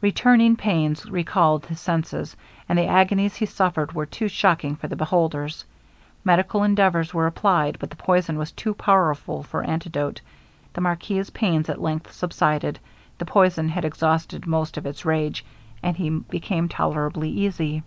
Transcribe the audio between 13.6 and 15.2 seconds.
had exhausted most of its